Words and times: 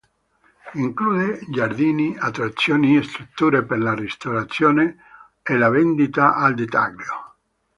Include 0.83 1.41
giardini, 1.51 2.15
attrazioni, 2.17 3.03
strutture 3.03 3.63
per 3.65 3.77
la 3.77 3.93
ristorazione 3.93 4.95
e 5.43 5.55
la 5.59 5.69
vendita 5.69 6.33
al 6.33 6.55
dettaglio. 6.55 7.35